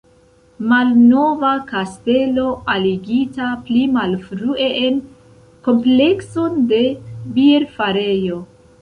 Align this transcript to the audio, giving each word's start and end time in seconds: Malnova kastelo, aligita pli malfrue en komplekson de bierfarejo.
Malnova 0.69 1.51
kastelo, 1.71 2.47
aligita 2.77 3.51
pli 3.69 3.83
malfrue 3.99 4.73
en 4.89 4.99
komplekson 5.71 6.61
de 6.75 6.85
bierfarejo. 7.39 8.47